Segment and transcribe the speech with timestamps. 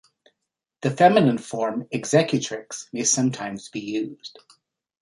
[0.81, 4.39] The feminine form, executrix, may sometimes be used.